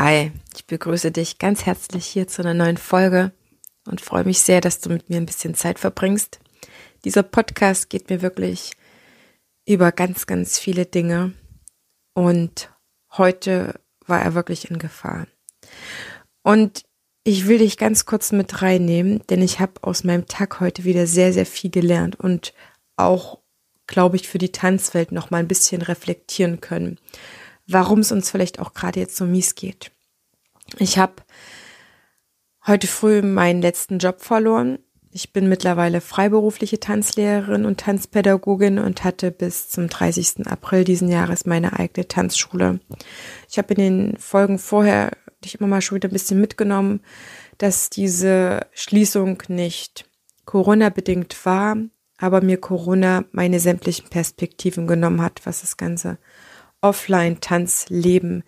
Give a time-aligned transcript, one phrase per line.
[0.00, 3.32] Hi, ich begrüße dich ganz herzlich hier zu einer neuen Folge
[3.84, 6.38] und freue mich sehr, dass du mit mir ein bisschen Zeit verbringst.
[7.04, 8.74] Dieser Podcast geht mir wirklich
[9.66, 11.32] über ganz, ganz viele Dinge
[12.14, 12.72] und
[13.16, 15.26] heute war er wirklich in Gefahr.
[16.44, 16.84] Und
[17.24, 21.08] ich will dich ganz kurz mit reinnehmen, denn ich habe aus meinem Tag heute wieder
[21.08, 22.54] sehr, sehr viel gelernt und
[22.94, 23.40] auch,
[23.88, 27.00] glaube ich, für die Tanzwelt noch mal ein bisschen reflektieren können
[27.68, 29.92] warum es uns vielleicht auch gerade jetzt so mies geht.
[30.78, 31.14] Ich habe
[32.66, 34.78] heute früh meinen letzten Job verloren.
[35.10, 40.46] Ich bin mittlerweile freiberufliche Tanzlehrerin und Tanzpädagogin und hatte bis zum 30.
[40.46, 42.80] April diesen Jahres meine eigene Tanzschule.
[43.48, 45.12] Ich habe in den Folgen vorher
[45.44, 47.00] dich immer mal schon wieder ein bisschen mitgenommen,
[47.58, 50.08] dass diese Schließung nicht
[50.44, 51.76] Corona-bedingt war,
[52.18, 56.18] aber mir Corona meine sämtlichen Perspektiven genommen hat, was das Ganze
[56.80, 58.44] Offline-Tanzleben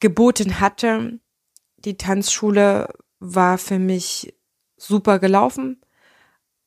[0.00, 1.18] geboten hatte.
[1.76, 4.34] Die Tanzschule war für mich
[4.76, 5.80] super gelaufen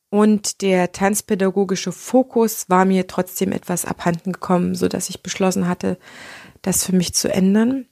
[0.09, 5.97] und der tanzpädagogische Fokus war mir trotzdem etwas abhanden gekommen, so dass ich beschlossen hatte,
[6.61, 7.85] das für mich zu ändern.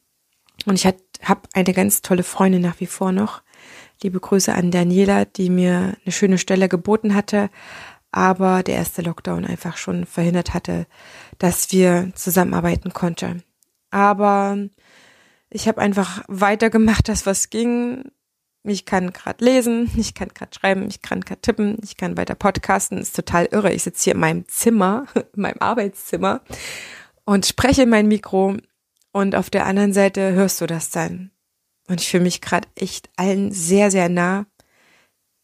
[0.65, 3.43] Und ich habe eine ganz tolle Freundin nach wie vor noch.
[4.01, 7.49] Liebe Grüße an Daniela, die mir eine schöne Stelle geboten hatte,
[8.11, 10.87] aber der erste Lockdown einfach schon verhindert hatte,
[11.37, 13.43] dass wir zusammenarbeiten konnten.
[13.89, 14.57] Aber
[15.49, 18.11] ich habe einfach weitergemacht, das was ging.
[18.63, 22.35] Ich kann gerade lesen, ich kann gerade schreiben, ich kann gerade tippen, ich kann weiter
[22.35, 22.97] podcasten.
[22.97, 23.71] Ist total irre.
[23.71, 26.41] Ich sitze hier in meinem Zimmer, in meinem Arbeitszimmer
[27.23, 28.57] und spreche in mein Mikro
[29.11, 31.31] und auf der anderen Seite hörst du das dann.
[31.87, 34.45] Und ich fühle mich gerade echt allen sehr, sehr nah,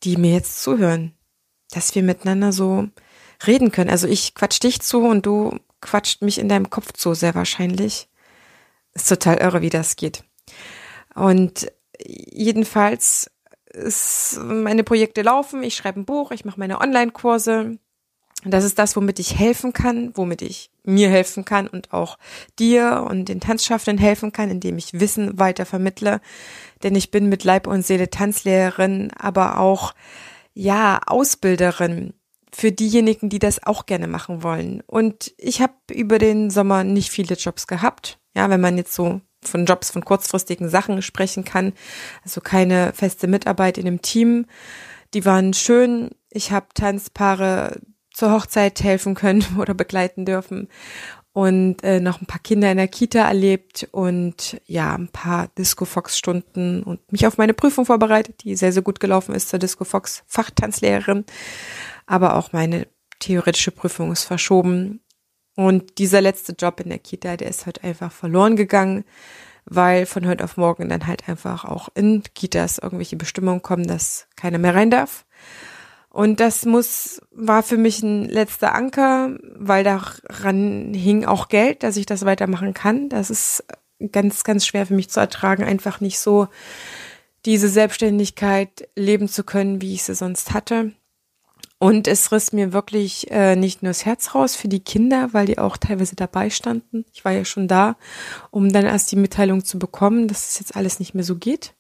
[0.04, 1.14] die mir jetzt zuhören
[1.76, 2.88] dass wir miteinander so
[3.46, 3.90] reden können.
[3.90, 8.08] Also ich quatsch dich zu und du quatscht mich in deinem Kopf zu, sehr wahrscheinlich.
[8.94, 10.24] Ist total irre, wie das geht.
[11.16, 13.30] Und jedenfalls
[13.66, 17.78] ist meine Projekte laufen, ich schreibe ein Buch, ich mache meine Online-Kurse.
[18.46, 22.18] Das ist das, womit ich helfen kann, womit ich mir helfen kann und auch
[22.60, 26.20] dir und den Tanzschaffenden helfen kann, indem ich Wissen weiter vermittle.
[26.84, 29.94] Denn ich bin mit Leib und Seele Tanzlehrerin, aber auch
[30.54, 32.14] ja, Ausbilderin
[32.54, 34.82] für diejenigen, die das auch gerne machen wollen.
[34.86, 38.20] Und ich habe über den Sommer nicht viele Jobs gehabt.
[38.36, 41.74] Ja, wenn man jetzt so von Jobs, von kurzfristigen Sachen sprechen kann.
[42.24, 44.46] Also keine feste Mitarbeit in einem Team.
[45.14, 46.12] Die waren schön.
[46.30, 47.80] Ich habe Tanzpaare
[48.14, 50.70] zur Hochzeit helfen können oder begleiten dürfen
[51.34, 55.84] und äh, noch ein paar Kinder in der Kita erlebt und ja, ein paar Disco
[55.86, 59.58] Fox Stunden und mich auf meine Prüfung vorbereitet, die sehr, sehr gut gelaufen ist zur
[59.58, 61.26] Disco Fox Fachtanzlehrerin.
[62.06, 62.88] Aber auch meine
[63.20, 65.02] theoretische Prüfung ist verschoben.
[65.56, 69.04] Und dieser letzte Job in der Kita, der ist halt einfach verloren gegangen,
[69.66, 74.28] weil von heute auf morgen dann halt einfach auch in Kitas irgendwelche Bestimmungen kommen, dass
[74.36, 75.26] keiner mehr rein darf.
[76.14, 81.98] Und das muss, war für mich ein letzter Anker, weil daran hing auch Geld, dass
[81.98, 83.10] ich das weitermachen kann.
[83.10, 83.66] Das ist
[84.12, 86.50] ganz, ganz schwer für mich zu ertragen, einfach nicht so
[87.48, 90.92] diese Selbstständigkeit leben zu können, wie ich sie sonst hatte.
[91.80, 95.48] Und es riss mir wirklich äh, nicht nur das Herz raus für die Kinder, weil
[95.48, 97.06] die auch teilweise dabei standen.
[97.12, 97.98] Ich war ja schon da,
[98.52, 101.74] um dann erst die Mitteilung zu bekommen, dass es jetzt alles nicht mehr so geht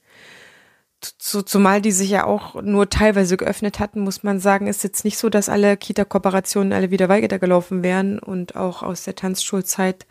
[1.05, 5.05] zu, zumal die sich ja auch nur teilweise geöffnet hatten, muss man sagen, ist jetzt
[5.05, 10.05] nicht so, dass alle Kita-Kooperationen alle wieder weitergelaufen wären und auch aus der Tanzschulzeit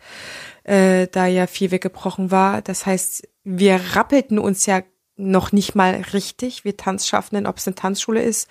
[0.63, 2.61] äh, da ja viel weggebrochen war.
[2.61, 4.81] Das heißt, wir rappelten uns ja
[5.15, 8.49] noch nicht mal richtig, wir Tanzschaffenden, ob es eine Tanzschule ist,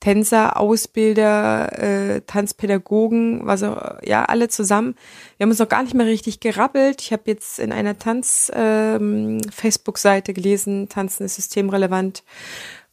[0.00, 4.94] Tänzer, Ausbilder, äh, Tanzpädagogen, also ja, alle zusammen.
[5.36, 7.02] Wir haben uns noch gar nicht mehr richtig gerappelt.
[7.02, 12.22] Ich habe jetzt in einer Tanz-Facebook-Seite ähm, gelesen, Tanzen ist systemrelevant,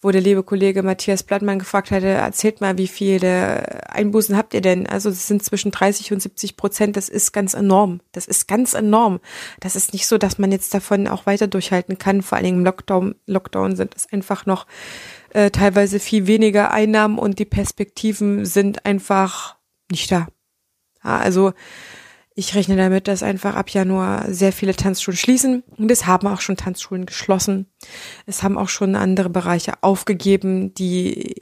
[0.02, 4.62] wo der liebe Kollege Matthias Blattmann gefragt hatte, erzählt mal, wie viele Einbußen habt ihr
[4.62, 4.88] denn?
[4.88, 8.02] Also es sind zwischen 30 und 70 Prozent, das ist ganz enorm.
[8.12, 9.20] Das ist ganz enorm.
[9.60, 12.22] Das ist nicht so, dass man jetzt davon auch weiter durchhalten kann.
[12.22, 14.68] Vor allen Dingen im Lockdown, Lockdown sind es einfach noch
[15.36, 19.58] äh, teilweise viel weniger Einnahmen und die Perspektiven sind einfach
[19.92, 20.28] nicht da.
[21.04, 21.52] Ja, also
[22.36, 26.40] ich rechne damit, dass einfach ab Januar sehr viele Tanzschulen schließen und es haben auch
[26.40, 27.68] schon Tanzschulen geschlossen.
[28.26, 31.36] Es haben auch schon andere Bereiche aufgegeben, die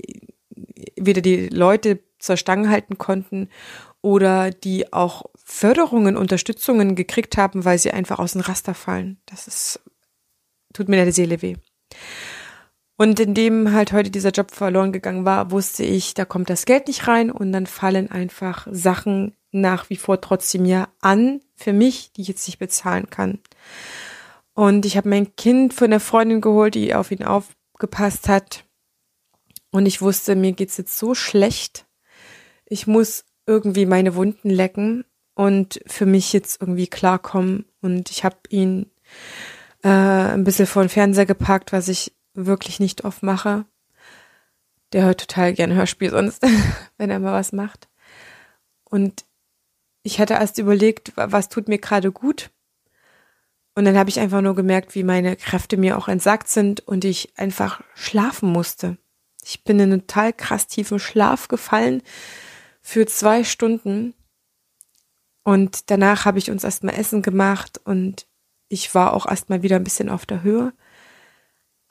[0.99, 3.49] weder die Leute zur Stange halten konnten
[4.01, 9.19] oder die auch Förderungen, Unterstützungen gekriegt haben, weil sie einfach aus dem Raster fallen.
[9.27, 9.81] Das ist,
[10.73, 11.57] tut mir der Seele weh.
[12.95, 16.87] Und indem halt heute dieser Job verloren gegangen war, wusste ich, da kommt das Geld
[16.87, 22.11] nicht rein und dann fallen einfach Sachen nach wie vor trotzdem ja an für mich,
[22.13, 23.39] die ich jetzt nicht bezahlen kann.
[24.53, 28.65] Und ich habe mein Kind von der Freundin geholt, die auf ihn aufgepasst hat.
[29.71, 31.87] Und ich wusste, mir geht's jetzt so schlecht.
[32.65, 37.65] Ich muss irgendwie meine Wunden lecken und für mich jetzt irgendwie klarkommen.
[37.81, 38.91] Und ich habe ihn
[39.83, 43.65] äh, ein bisschen vor den Fernseher gepackt, was ich wirklich nicht oft mache.
[44.91, 46.45] Der hört total gerne Hörspiel sonst,
[46.97, 47.89] wenn er mal was macht.
[48.83, 49.25] Und
[50.03, 52.51] ich hatte erst überlegt, was tut mir gerade gut.
[53.75, 57.05] Und dann habe ich einfach nur gemerkt, wie meine Kräfte mir auch entsagt sind und
[57.05, 58.97] ich einfach schlafen musste.
[59.43, 62.03] Ich bin in einen total krass tiefen Schlaf gefallen
[62.81, 64.13] für zwei Stunden.
[65.43, 68.27] Und danach habe ich uns erstmal Essen gemacht und
[68.69, 70.73] ich war auch erstmal wieder ein bisschen auf der Höhe.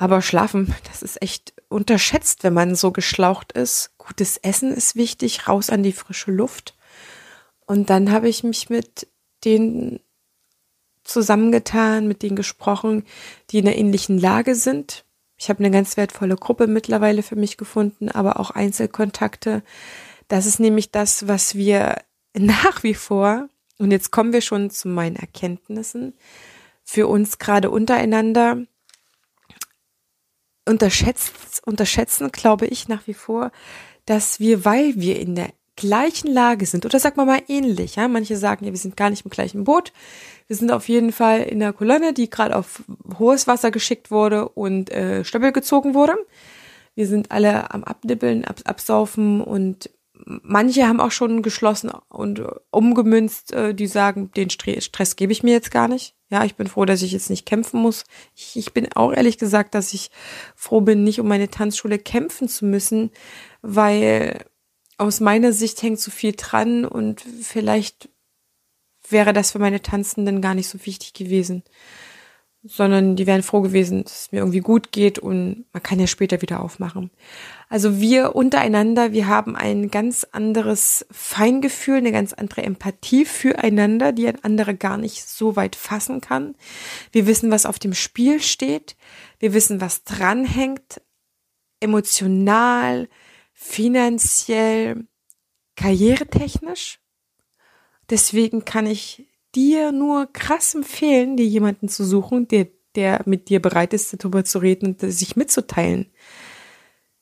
[0.03, 3.93] Aber schlafen, das ist echt unterschätzt, wenn man so geschlaucht ist.
[3.99, 6.77] Gutes Essen ist wichtig, raus an die frische Luft.
[7.67, 9.07] Und dann habe ich mich mit
[9.45, 10.01] den
[11.05, 13.05] zusammengetan, mit denen gesprochen,
[13.51, 15.05] die in einer ähnlichen Lage sind.
[15.37, 19.63] Ich habe eine ganz wertvolle Gruppe mittlerweile für mich gefunden, aber auch Einzelkontakte.
[20.27, 21.95] Das ist nämlich das, was wir
[22.37, 23.49] nach wie vor,
[23.79, 26.15] und jetzt kommen wir schon zu meinen Erkenntnissen,
[26.83, 28.67] für uns gerade untereinander
[30.67, 33.51] unterschätzt, unterschätzen, glaube ich, nach wie vor,
[34.07, 38.07] dass wir, weil wir in der gleichen Lage sind, oder sagen wir mal ähnlich, ja,
[38.09, 39.93] manche sagen ja, wir sind gar nicht im gleichen Boot,
[40.47, 42.83] wir sind auf jeden Fall in der Kolonne, die gerade auf
[43.19, 46.15] hohes Wasser geschickt wurde und äh, Stöppel gezogen wurde.
[46.95, 49.89] Wir sind alle am Abnibbeln, ab, absaufen und
[50.25, 55.53] manche haben auch schon geschlossen und umgemünzt, äh, die sagen, den Stress gebe ich mir
[55.53, 56.15] jetzt gar nicht.
[56.33, 58.05] Ja, ich bin froh, dass ich jetzt nicht kämpfen muss.
[58.35, 60.11] Ich, ich bin auch ehrlich gesagt, dass ich
[60.57, 63.11] froh bin, nicht um meine Tanzschule kämpfen zu müssen,
[63.61, 64.43] weil
[64.97, 68.09] aus meiner Sicht hängt so viel dran und vielleicht
[69.11, 71.65] wäre das für meine Tanzenden gar nicht so wichtig gewesen
[72.65, 76.07] sondern die wären froh gewesen, dass es mir irgendwie gut geht und man kann ja
[76.07, 77.11] später wieder aufmachen.
[77.69, 84.29] Also wir untereinander, wir haben ein ganz anderes Feingefühl, eine ganz andere Empathie füreinander, die
[84.29, 86.55] ein anderer gar nicht so weit fassen kann.
[87.11, 88.97] Wir wissen, was auf dem Spiel steht.
[89.41, 91.01] Wir wissen, was dranhängt,
[91.81, 93.09] emotional,
[93.53, 95.09] finanziell,
[95.75, 97.01] karrieretechnisch.
[98.09, 103.61] Deswegen kann ich dir nur krass empfehlen, dir jemanden zu suchen, der, der mit dir
[103.61, 106.11] bereit ist, darüber zu reden und sich mitzuteilen.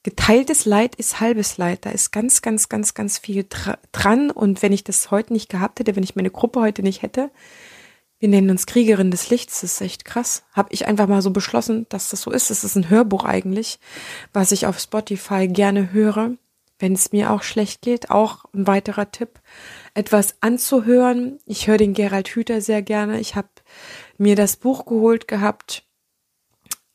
[0.03, 1.85] Geteiltes Leid ist halbes Leid.
[1.85, 3.47] Da ist ganz, ganz, ganz, ganz viel
[3.93, 4.31] dran.
[4.31, 7.31] Und wenn ich das heute nicht gehabt hätte, wenn ich meine Gruppe heute nicht hätte,
[8.19, 10.45] wir nennen uns Kriegerin des Lichts, das ist echt krass.
[10.53, 12.51] Habe ich einfach mal so beschlossen, dass das so ist.
[12.51, 13.79] Es ist ein Hörbuch eigentlich,
[14.33, 16.37] was ich auf Spotify gerne höre
[16.81, 19.41] wenn es mir auch schlecht geht, auch ein weiterer Tipp,
[19.95, 21.39] etwas anzuhören.
[21.47, 23.21] Ich höre den Gerald Hüther sehr gerne.
[23.21, 23.49] Ich habe
[24.19, 25.85] mir das Buch geholt gehabt,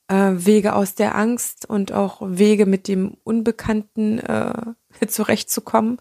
[0.07, 4.73] äh, Wege aus der Angst und auch Wege mit dem Unbekannten äh,
[5.07, 5.97] zurechtzukommen.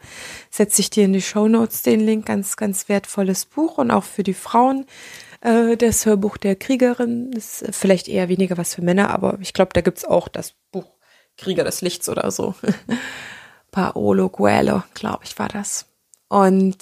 [0.50, 2.26] Setze ich dir in die Show Notes den Link.
[2.26, 4.86] Ganz, ganz wertvolles Buch und auch für die Frauen.
[5.40, 9.70] Äh, das Hörbuch der Kriegerin ist vielleicht eher weniger was für Männer, aber ich glaube,
[9.74, 10.96] da gibt's auch das Buch
[11.36, 12.54] Krieger des Lichts oder so.
[13.74, 15.86] Paolo Coelho, glaube ich, war das.
[16.28, 16.78] Und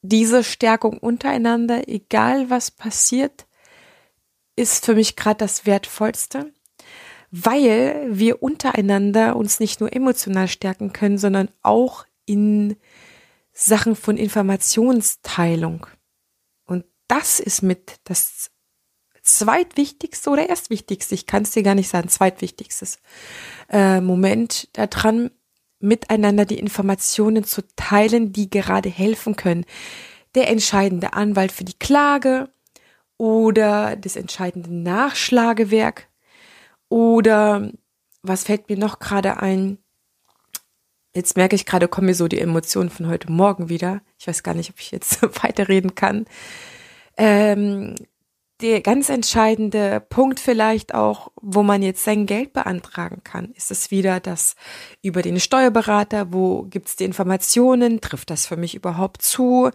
[0.00, 3.46] diese Stärkung untereinander, egal was passiert,
[4.56, 6.50] ist für mich gerade das Wertvollste,
[7.30, 12.76] weil wir untereinander uns nicht nur emotional stärken können, sondern auch in
[13.52, 15.86] Sachen von Informationsteilung.
[16.64, 18.50] Und das ist mit das
[19.22, 22.98] zweitwichtigste oder erstwichtigste, ich kann es dir gar nicht sagen, zweitwichtigstes
[23.68, 25.32] äh, Moment daran,
[25.86, 29.64] miteinander die Informationen zu teilen, die gerade helfen können.
[30.34, 32.48] Der entscheidende Anwalt für die Klage
[33.16, 36.08] oder das entscheidende Nachschlagewerk
[36.88, 37.70] oder
[38.22, 39.78] was fällt mir noch gerade ein?
[41.14, 44.02] Jetzt merke ich gerade, kommen mir so die Emotionen von heute Morgen wieder.
[44.18, 46.26] Ich weiß gar nicht, ob ich jetzt weiterreden kann.
[47.16, 47.94] Ähm,
[48.62, 53.90] der ganz entscheidende Punkt vielleicht auch, wo man jetzt sein Geld beantragen kann, ist es
[53.90, 54.56] wieder das
[55.02, 59.70] über den Steuerberater, wo gibt's die Informationen, trifft das für mich überhaupt zu?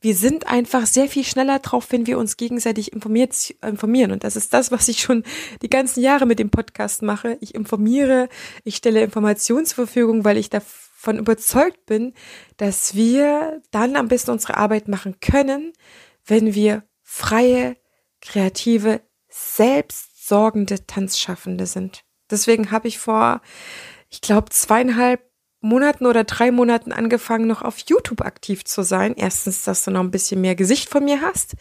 [0.00, 4.10] Wir sind einfach sehr viel schneller drauf, wenn wir uns gegenseitig informiert, informieren.
[4.10, 5.22] Und das ist das, was ich schon
[5.62, 7.38] die ganzen Jahre mit dem Podcast mache.
[7.40, 8.28] Ich informiere,
[8.64, 12.14] ich stelle Informationen zur Verfügung, weil ich davon überzeugt bin,
[12.56, 15.72] dass wir dann am besten unsere Arbeit machen können,
[16.26, 17.76] wenn wir freie
[18.24, 22.04] kreative, selbstsorgende Tanzschaffende sind.
[22.30, 23.42] Deswegen habe ich vor,
[24.08, 25.22] ich glaube, zweieinhalb
[25.60, 29.14] Monaten oder drei Monaten angefangen, noch auf YouTube aktiv zu sein.
[29.16, 31.54] Erstens, dass du noch ein bisschen mehr Gesicht von mir hast.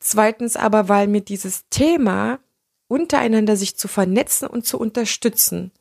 [0.00, 2.40] Zweitens aber, weil mir dieses Thema
[2.88, 5.72] untereinander sich zu vernetzen und zu unterstützen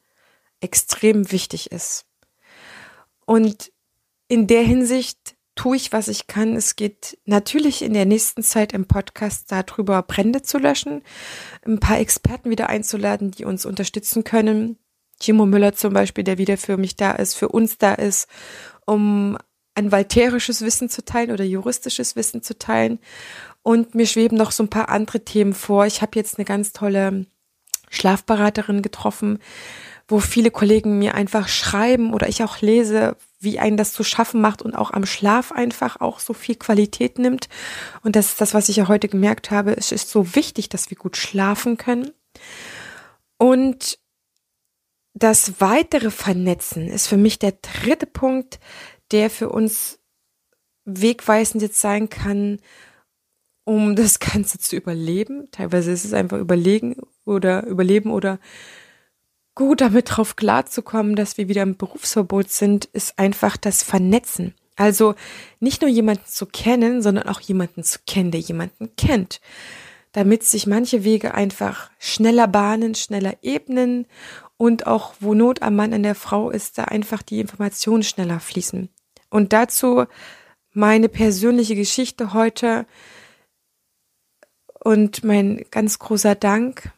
[0.62, 2.06] extrem wichtig ist.
[3.26, 3.72] Und
[4.28, 6.56] in der Hinsicht tue ich, was ich kann.
[6.56, 11.04] Es geht natürlich in der nächsten Zeit im Podcast darüber, Brände zu löschen,
[11.66, 14.78] ein paar Experten wieder einzuladen, die uns unterstützen können.
[15.20, 18.28] Timo Müller zum Beispiel, der wieder für mich da ist, für uns da ist,
[18.86, 19.38] um
[19.76, 23.00] ein walterisches Wissen zu teilen oder juristisches Wissen zu teilen.
[23.62, 25.86] Und mir schweben noch so ein paar andere Themen vor.
[25.86, 27.26] Ich habe jetzt eine ganz tolle
[27.90, 29.40] Schlafberaterin getroffen,
[30.08, 34.42] wo viele Kollegen mir einfach schreiben oder ich auch lese, wie einen das zu schaffen
[34.42, 37.50] macht und auch am Schlaf einfach auch so viel Qualität nimmt.
[38.02, 39.76] Und das ist das, was ich ja heute gemerkt habe.
[39.76, 42.12] Es ist so wichtig, dass wir gut schlafen können.
[43.38, 44.00] Und
[45.14, 48.60] das weitere Vernetzen ist für mich der dritte Punkt,
[49.12, 50.00] der für uns
[50.86, 52.60] wegweisend jetzt sein kann,
[53.64, 55.50] um das Ganze zu überleben.
[55.52, 58.40] Teilweise ist es einfach überlegen oder überleben oder
[59.56, 64.56] gut damit drauf klarzukommen, dass wir wieder im Berufsverbot sind, ist einfach das Vernetzen.
[64.76, 65.16] Also
[65.60, 69.40] nicht nur jemanden zu kennen, sondern auch jemanden zu kennen, der jemanden kennt.
[70.12, 74.08] Damit sich manche Wege einfach schneller bahnen, schneller ebnen
[74.58, 78.40] und auch wo Not am Mann an der Frau ist, da einfach die Informationen schneller
[78.40, 78.90] fließen.
[79.30, 80.06] Und dazu
[80.72, 82.86] meine persönliche Geschichte heute
[84.84, 86.92] und mein ganz großer Dank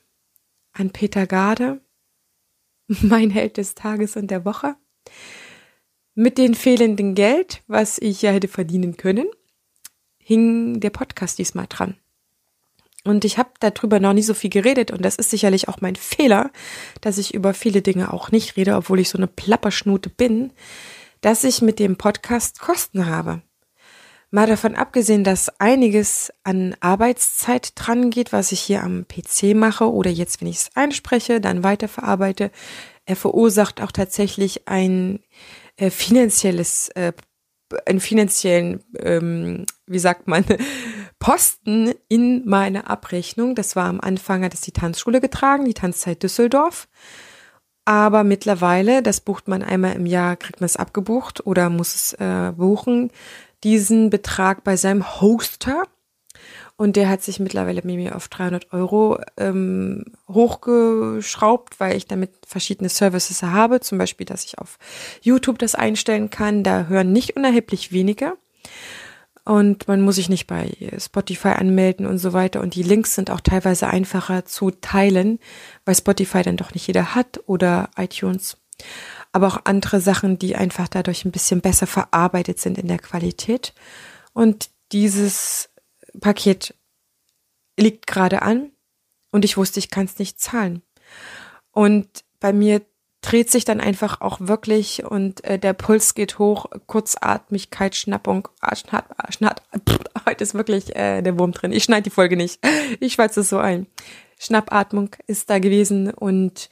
[0.74, 1.82] an Peter Garde,
[3.02, 4.76] mein Held des Tages und der Woche.
[6.14, 9.28] Mit dem fehlenden Geld, was ich ja hätte verdienen können,
[10.18, 11.96] hing der Podcast diesmal dran.
[13.04, 15.96] Und ich habe darüber noch nie so viel geredet und das ist sicherlich auch mein
[15.96, 16.52] Fehler,
[17.02, 20.52] dass ich über viele Dinge auch nicht rede, obwohl ich so eine Plapperschnute bin,
[21.22, 23.44] dass ich mit dem Podcast Kosten habe.
[24.36, 29.90] Mal davon abgesehen, dass einiges an Arbeitszeit dran geht, was ich hier am PC mache
[29.90, 32.52] oder jetzt, wenn ich es einspreche, dann weiterverarbeite.
[33.06, 35.22] Er verursacht auch tatsächlich ein
[35.78, 37.14] äh, finanzielles, äh,
[37.86, 40.44] einen finanziellen, ähm, wie sagt man,
[41.18, 43.56] Posten in meine Abrechnung.
[43.56, 46.90] Das war am Anfang, hat es die Tanzschule getragen, die Tanzzeit Düsseldorf.
[47.86, 52.14] Aber mittlerweile, das bucht man einmal im Jahr, kriegt man es abgebucht oder muss es
[52.14, 53.12] äh, buchen
[53.64, 55.84] diesen Betrag bei seinem Hoster
[56.78, 62.32] und der hat sich mittlerweile mit mir auf 300 Euro ähm, hochgeschraubt, weil ich damit
[62.46, 63.80] verschiedene Services habe.
[63.80, 64.78] Zum Beispiel, dass ich auf
[65.22, 66.64] YouTube das einstellen kann.
[66.64, 68.34] Da hören nicht unerheblich weniger.
[69.46, 72.60] Und man muss sich nicht bei Spotify anmelden und so weiter.
[72.60, 75.40] Und die Links sind auch teilweise einfacher zu teilen,
[75.86, 78.58] weil Spotify dann doch nicht jeder hat oder iTunes
[79.36, 83.74] aber auch andere Sachen, die einfach dadurch ein bisschen besser verarbeitet sind in der Qualität.
[84.32, 85.70] Und dieses
[86.22, 86.74] Paket
[87.78, 88.72] liegt gerade an
[89.32, 90.84] und ich wusste, ich kann es nicht zahlen.
[91.72, 92.08] Und
[92.40, 92.82] bei mir
[93.20, 99.06] dreht sich dann einfach auch wirklich und äh, der Puls geht hoch, Kurzatmigkeit, Schnappung, schnatt,
[99.18, 101.74] ah, schnatt, pff, heute ist wirklich äh, der Wurm drin.
[101.74, 102.66] Ich schneide die Folge nicht.
[103.02, 103.88] Ich schweize es so ein.
[104.40, 106.70] Schnappatmung ist da gewesen und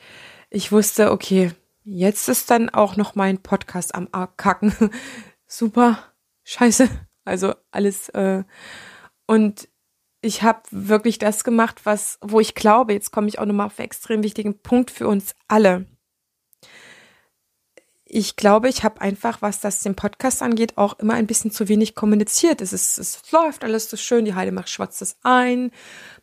[0.50, 1.51] ich wusste, okay,
[1.86, 4.74] Jetzt ist dann auch noch mein Podcast am Kacken.
[5.48, 6.00] Super,
[6.44, 6.90] scheiße.
[7.25, 8.10] Also alles.
[8.10, 8.44] Äh,
[9.28, 9.68] und
[10.22, 13.78] ich habe wirklich das gemacht, was, wo ich glaube, jetzt komme ich auch nochmal auf
[13.78, 15.86] einen extrem wichtigen Punkt für uns alle.
[18.06, 21.68] Ich glaube, ich habe einfach, was das den Podcast angeht, auch immer ein bisschen zu
[21.68, 22.62] wenig kommuniziert.
[22.62, 25.72] Es ist, es läuft alles so schön, die Heide macht schwatzt das ein,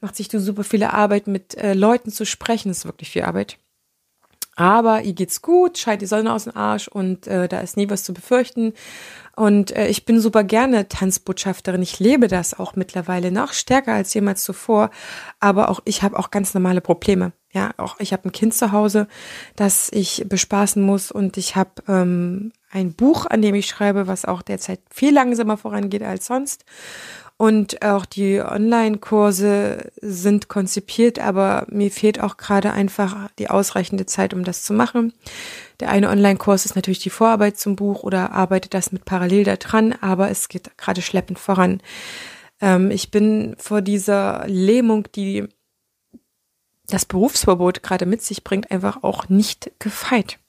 [0.00, 3.22] macht sich du super viele Arbeit mit äh, Leuten zu sprechen, das ist wirklich viel
[3.22, 3.58] Arbeit.
[4.60, 7.88] Aber ihr geht's gut, scheint die Sonne aus dem Arsch und äh, da ist nie
[7.88, 8.74] was zu befürchten.
[9.34, 11.80] Und äh, ich bin super gerne Tanzbotschafterin.
[11.80, 14.90] Ich lebe das auch mittlerweile noch stärker als jemals zuvor.
[15.38, 17.32] Aber auch ich habe auch ganz normale Probleme.
[17.54, 19.08] Ja, auch ich habe ein Kind zu Hause,
[19.56, 24.26] das ich bespaßen muss und ich habe ähm, ein Buch, an dem ich schreibe, was
[24.26, 26.66] auch derzeit viel langsamer vorangeht als sonst.
[27.40, 34.34] Und auch die Online-Kurse sind konzipiert, aber mir fehlt auch gerade einfach die ausreichende Zeit,
[34.34, 35.14] um das zu machen.
[35.80, 39.56] Der eine Online-Kurs ist natürlich die Vorarbeit zum Buch oder arbeitet das mit parallel da
[39.56, 41.80] dran, aber es geht gerade schleppend voran.
[42.60, 45.48] Ähm, ich bin vor dieser Lähmung, die
[46.88, 50.39] das Berufsverbot gerade mit sich bringt, einfach auch nicht gefeit.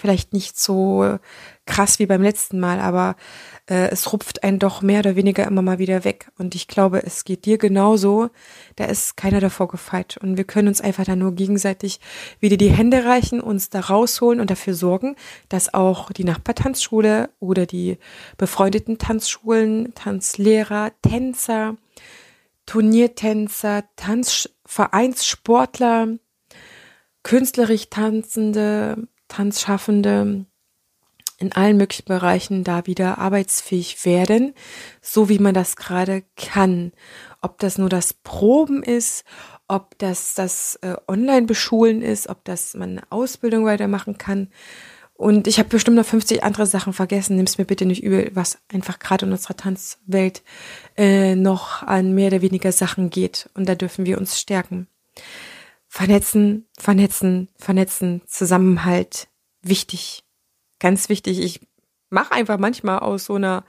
[0.00, 1.18] Vielleicht nicht so
[1.66, 3.16] krass wie beim letzten Mal, aber
[3.68, 6.30] äh, es rupft einen doch mehr oder weniger immer mal wieder weg.
[6.38, 8.30] Und ich glaube, es geht dir genauso.
[8.76, 10.16] Da ist keiner davor gefeit.
[10.16, 12.00] Und wir können uns einfach da nur gegenseitig
[12.40, 15.16] wieder die Hände reichen, uns da rausholen und dafür sorgen,
[15.50, 17.98] dass auch die Nachbartanzschule oder die
[18.38, 21.76] befreundeten Tanzschulen, Tanzlehrer, Tänzer,
[22.64, 26.08] Turniertänzer, Tanzvereinssportler,
[27.22, 30.44] künstlerisch Tanzende, Tanzschaffende
[31.38, 34.52] in allen möglichen Bereichen da wieder arbeitsfähig werden,
[35.00, 36.92] so wie man das gerade kann.
[37.40, 39.24] Ob das nur das Proben ist,
[39.66, 44.48] ob das das äh, Online-Beschulen ist, ob das man eine Ausbildung weitermachen kann.
[45.14, 47.36] Und ich habe bestimmt noch 50 andere Sachen vergessen.
[47.36, 50.42] Nimm's mir bitte nicht übel, was einfach gerade in unserer Tanzwelt
[50.96, 53.48] äh, noch an mehr oder weniger Sachen geht.
[53.54, 54.88] Und da dürfen wir uns stärken.
[55.92, 59.26] Vernetzen, vernetzen, vernetzen, Zusammenhalt,
[59.60, 60.22] wichtig,
[60.78, 61.40] ganz wichtig.
[61.40, 61.60] Ich
[62.10, 63.64] mache einfach manchmal aus so einer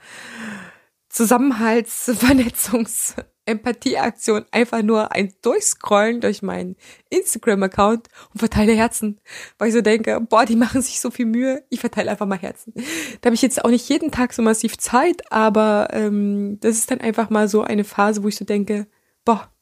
[1.10, 6.76] Zusammenhalts-, Vernetzungs-, Empathieaktion einfach nur ein Durchscrollen durch meinen
[7.10, 9.20] Instagram-Account und verteile Herzen,
[9.58, 12.38] weil ich so denke, boah, die machen sich so viel Mühe, ich verteile einfach mal
[12.38, 12.72] Herzen.
[13.20, 16.92] Da habe ich jetzt auch nicht jeden Tag so massiv Zeit, aber ähm, das ist
[16.92, 18.86] dann einfach mal so eine Phase, wo ich so denke,
[19.24, 19.52] boah,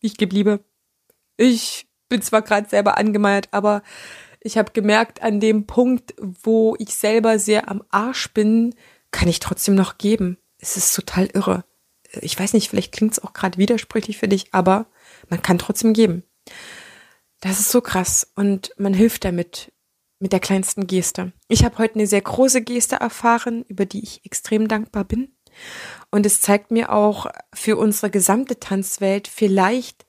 [0.00, 0.64] ich gebe Liebe.
[1.36, 3.82] Ich bin zwar gerade selber angemeiert, aber
[4.40, 8.74] ich habe gemerkt, an dem Punkt, wo ich selber sehr am Arsch bin,
[9.10, 10.38] kann ich trotzdem noch geben.
[10.58, 11.64] Es ist total irre.
[12.20, 14.86] Ich weiß nicht, vielleicht klingt es auch gerade widersprüchlich für dich, aber
[15.28, 16.22] man kann trotzdem geben.
[17.40, 19.72] Das ist so krass und man hilft damit
[20.18, 21.32] mit der kleinsten Geste.
[21.48, 25.36] Ich habe heute eine sehr große Geste erfahren, über die ich extrem dankbar bin.
[26.10, 30.06] Und es zeigt mir auch für unsere gesamte Tanzwelt, vielleicht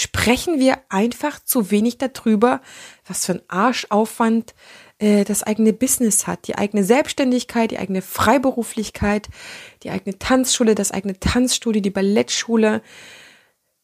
[0.00, 2.62] sprechen wir einfach zu wenig darüber,
[3.06, 4.54] was für ein Arschaufwand
[4.98, 9.28] äh, das eigene Business hat, die eigene Selbstständigkeit, die eigene Freiberuflichkeit,
[9.82, 12.80] die eigene Tanzschule, das eigene Tanzstudio, die Ballettschule.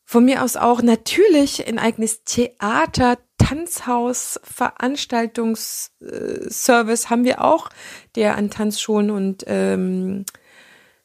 [0.04, 7.68] Von mir aus auch natürlich ein eigenes Theater, Tanzhaus, Veranstaltungsservice haben wir auch,
[8.14, 10.24] der an Tanzschulen und ähm,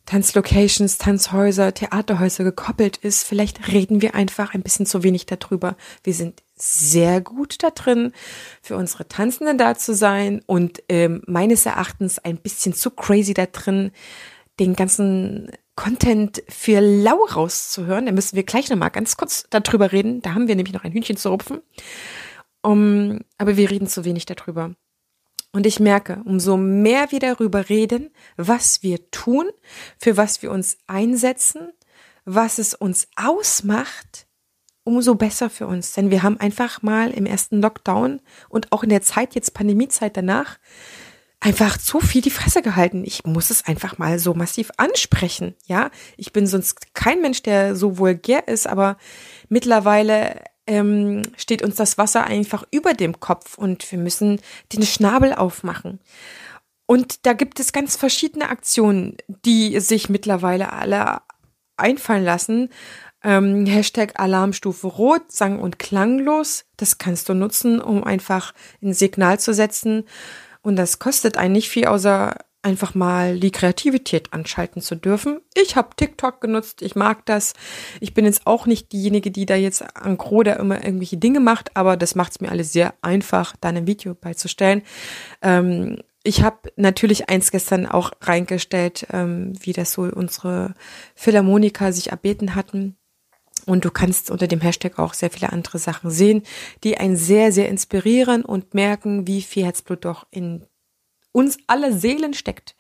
[0.06, 3.24] Tanzlocations, Tanzhäuser, Theaterhäuser gekoppelt ist.
[3.24, 5.76] Vielleicht reden wir einfach ein bisschen zu wenig darüber.
[6.04, 8.12] Wir sind sehr gut da drin,
[8.62, 13.46] für unsere Tanzenden da zu sein und ähm, meines Erachtens ein bisschen zu crazy da
[13.46, 13.92] drin,
[14.60, 18.06] den ganzen Content für lau rauszuhören.
[18.06, 20.22] Da müssen wir gleich nochmal ganz kurz darüber reden.
[20.22, 21.62] Da haben wir nämlich noch ein Hühnchen zu rupfen.
[22.62, 24.76] Um, aber wir reden zu wenig darüber.
[25.52, 29.50] Und ich merke, umso mehr wir darüber reden, was wir tun,
[29.98, 31.74] für was wir uns einsetzen,
[32.24, 34.28] was es uns ausmacht,
[34.84, 35.94] umso besser für uns.
[35.94, 40.16] Denn wir haben einfach mal im ersten Lockdown und auch in der Zeit, jetzt Pandemiezeit
[40.16, 40.58] danach,
[41.42, 43.04] einfach zu viel die Fresse gehalten.
[43.04, 45.56] Ich muss es einfach mal so massiv ansprechen.
[45.66, 48.98] Ja, ich bin sonst kein Mensch, der so vulgär ist, aber
[49.50, 54.40] mittlerweile ähm, steht uns das Wasser einfach über dem Kopf und wir müssen
[54.74, 56.00] den Schnabel aufmachen.
[56.86, 61.22] Und da gibt es ganz verschiedene Aktionen, die sich mittlerweile alle
[61.78, 62.70] einfallen lassen.
[63.24, 66.66] Ähm, Hashtag Alarmstufe Rot, sang- und klanglos.
[66.78, 70.04] Das kannst du nutzen, um einfach ein Signal zu setzen.
[70.62, 75.42] Und das kostet einen nicht viel, außer einfach mal die Kreativität anschalten zu dürfen.
[75.56, 77.54] Ich habe TikTok genutzt, ich mag das.
[78.00, 81.76] Ich bin jetzt auch nicht diejenige, die da jetzt an Groda immer irgendwelche Dinge macht,
[81.76, 84.84] aber das macht es mir alles sehr einfach, da ein Video beizustellen.
[85.42, 90.76] Ähm, ich habe natürlich eins gestern auch reingestellt, ähm, wie das so unsere
[91.16, 92.96] Philharmoniker sich erbeten hatten.
[93.66, 96.44] Und du kannst unter dem Hashtag auch sehr viele andere Sachen sehen,
[96.84, 100.66] die einen sehr, sehr inspirieren und merken, wie viel Herzblut doch in
[101.32, 102.76] uns alle Seelen steckt.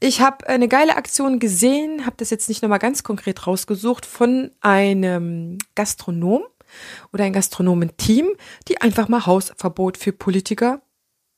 [0.00, 4.50] Ich habe eine geile Aktion gesehen, habe das jetzt nicht nochmal ganz konkret rausgesucht, von
[4.60, 6.44] einem Gastronom
[7.12, 8.28] oder ein Gastronomenteam,
[8.68, 10.82] die einfach mal Hausverbot für Politiker,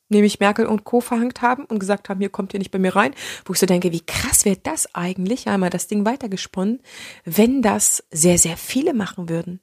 [0.09, 1.01] nämlich Merkel und Co.
[1.01, 3.15] verhangt haben und gesagt haben, hier kommt ihr nicht bei mir rein.
[3.45, 6.81] Wo ich so denke, wie krass wäre das eigentlich, einmal das Ding weitergesponnen,
[7.25, 9.61] wenn das sehr, sehr viele machen würden.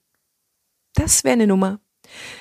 [0.93, 1.79] Das wäre eine Nummer.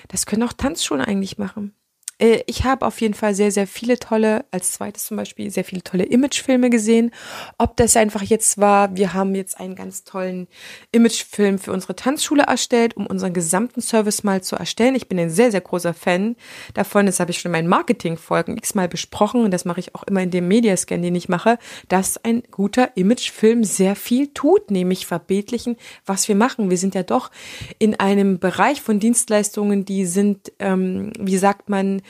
[0.09, 1.75] Das können auch Tanzschulen eigentlich machen.
[2.23, 5.65] Äh, ich habe auf jeden Fall sehr, sehr viele tolle, als zweites zum Beispiel, sehr
[5.65, 7.11] viele tolle Imagefilme gesehen.
[7.59, 10.47] Ob das einfach jetzt war, wir haben jetzt einen ganz tollen
[10.93, 14.95] Imagefilm für unsere Tanzschule erstellt, um unseren gesamten Service mal zu erstellen.
[14.95, 16.37] Ich bin ein sehr, sehr großer Fan
[16.75, 17.07] davon.
[17.07, 20.23] Das habe ich schon in meinen Marketingfolgen x-mal besprochen und das mache ich auch immer
[20.23, 21.59] in dem Mediascan, den ich mache,
[21.89, 26.71] dass ein guter Imagefilm sehr viel tut, nämlich verbildlichen, was wir machen.
[26.71, 27.31] Wir sind ja doch
[27.79, 32.03] in einem Bereich von Dienstleistungen, die sind, ähm, wie sagt man,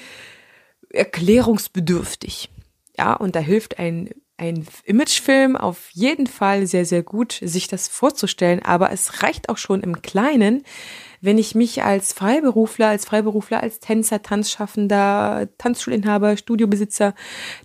[0.90, 2.50] erklärungsbedürftig.
[2.96, 4.10] Ja, und da hilft ein
[4.42, 8.60] ein Imagefilm auf jeden Fall sehr, sehr gut, sich das vorzustellen.
[8.62, 10.64] Aber es reicht auch schon im Kleinen,
[11.22, 17.14] wenn ich mich als Freiberufler, als Freiberufler, als Tänzer, Tanzschaffender, Tanzschulinhaber, Studiobesitzer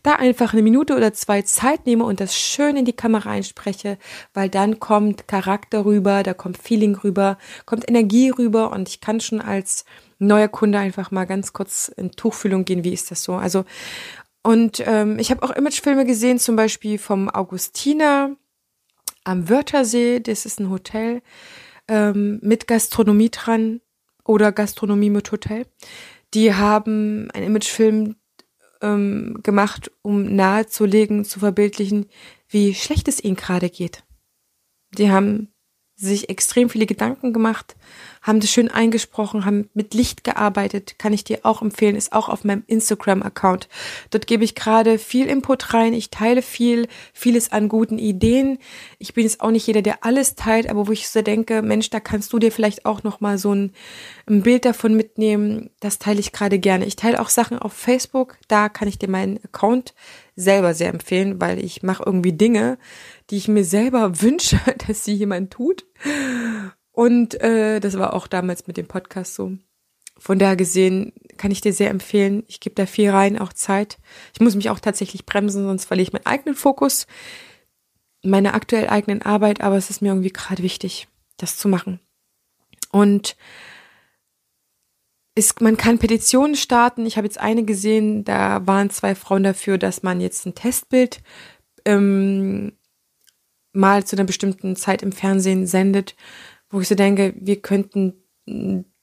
[0.03, 3.97] da einfach eine Minute oder zwei Zeit nehme und das schön in die Kamera einspreche,
[4.33, 9.19] weil dann kommt Charakter rüber, da kommt Feeling rüber, kommt Energie rüber und ich kann
[9.19, 9.85] schon als
[10.19, 13.33] neuer Kunde einfach mal ganz kurz in Tuchfühlung gehen, wie ist das so?
[13.33, 13.65] Also
[14.43, 18.35] und ähm, ich habe auch Imagefilme gesehen, zum Beispiel vom Augustiner
[19.25, 20.21] am Wörthersee.
[20.21, 21.21] Das ist ein Hotel
[21.87, 23.81] ähm, mit Gastronomie dran
[24.23, 25.65] oder Gastronomie mit Hotel.
[26.33, 28.15] Die haben einen Imagefilm
[28.81, 32.07] ähm, gemacht, um nahezulegen, zu verbildlichen,
[32.49, 34.03] wie schlecht es ihnen gerade geht.
[34.97, 35.53] Die haben
[35.97, 37.75] sich extrem viele Gedanken gemacht,
[38.21, 42.29] haben das schön eingesprochen, haben mit Licht gearbeitet, kann ich dir auch empfehlen, ist auch
[42.29, 43.67] auf meinem Instagram-Account.
[44.11, 48.59] Dort gebe ich gerade viel Input rein, ich teile viel, vieles an guten Ideen.
[48.99, 51.89] Ich bin jetzt auch nicht jeder, der alles teilt, aber wo ich so denke, Mensch,
[51.89, 53.73] da kannst du dir vielleicht auch noch mal so ein,
[54.27, 56.85] ein Bild davon mitnehmen, das teile ich gerade gerne.
[56.85, 59.95] Ich teile auch Sachen auf Facebook, da kann ich dir meinen Account
[60.35, 62.77] selber sehr empfehlen, weil ich mache irgendwie Dinge,
[63.29, 65.85] die ich mir selber wünsche, dass sie jemand tut.
[66.91, 69.57] Und äh, das war auch damals mit dem Podcast so.
[70.19, 72.43] Von daher gesehen kann ich dir sehr empfehlen.
[72.47, 73.99] Ich gebe da viel rein, auch Zeit.
[74.33, 77.05] Ich muss mich auch tatsächlich bremsen, sonst verliere ich meinen eigenen Fokus,
[78.23, 81.99] meine aktuell eigenen Arbeit, aber es ist mir irgendwie gerade wichtig, das zu machen.
[82.91, 83.37] Und
[85.35, 87.05] ist, man kann Petitionen starten.
[87.05, 91.21] Ich habe jetzt eine gesehen, da waren zwei Frauen dafür, dass man jetzt ein Testbild
[91.85, 92.73] ähm,
[93.73, 96.15] mal zu einer bestimmten Zeit im Fernsehen sendet,
[96.69, 98.23] wo ich so denke, wir könnten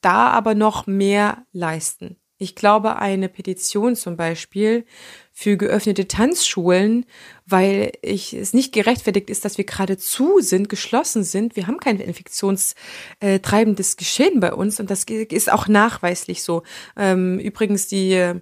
[0.01, 2.17] da aber noch mehr leisten.
[2.37, 4.85] Ich glaube, eine Petition zum Beispiel
[5.31, 7.05] für geöffnete Tanzschulen,
[7.45, 11.55] weil ich es nicht gerechtfertigt ist, dass wir gerade zu sind, geschlossen sind.
[11.55, 16.63] Wir haben kein infektionstreibendes Geschehen bei uns und das ist auch nachweislich so.
[16.97, 18.41] Ähm, übrigens, die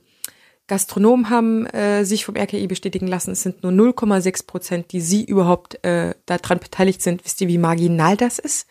[0.67, 5.23] Gastronomen haben äh, sich vom RKI bestätigen lassen, es sind nur 0,6 Prozent, die sie
[5.23, 7.25] überhaupt äh, daran beteiligt sind.
[7.25, 8.67] Wisst ihr, wie marginal das ist?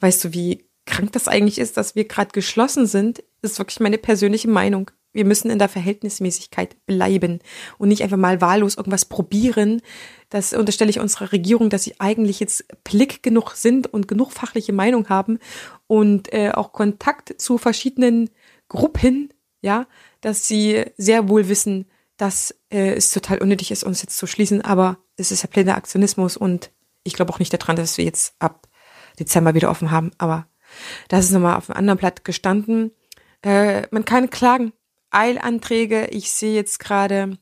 [0.00, 3.22] Weißt du, wie krank das eigentlich ist, dass wir gerade geschlossen sind?
[3.40, 4.90] Das ist wirklich meine persönliche Meinung.
[5.12, 7.40] Wir müssen in der Verhältnismäßigkeit bleiben
[7.78, 9.80] und nicht einfach mal wahllos irgendwas probieren.
[10.28, 14.72] Das unterstelle ich unserer Regierung, dass sie eigentlich jetzt Blick genug sind und genug fachliche
[14.72, 15.38] Meinung haben
[15.86, 18.30] und äh, auch Kontakt zu verschiedenen
[18.68, 19.86] Gruppen, ja,
[20.20, 24.62] dass sie sehr wohl wissen, dass äh, es total unnötig ist, uns jetzt zu schließen,
[24.62, 26.70] aber es ist ja plener Aktionismus und
[27.04, 28.68] ich glaube auch nicht daran, dass wir jetzt ab
[29.18, 30.46] Dezember wieder offen haben, aber
[31.08, 32.92] das ist nochmal auf einem anderen Blatt gestanden.
[33.42, 34.72] Äh, man kann klagen.
[35.10, 36.08] Eilanträge.
[36.08, 37.38] Ich sehe jetzt gerade